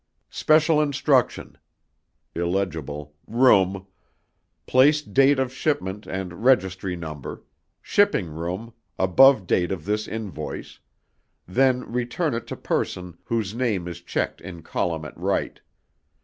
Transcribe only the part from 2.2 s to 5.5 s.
[illegible] Room, place date